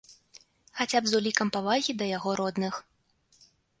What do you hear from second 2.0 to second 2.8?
яго родных.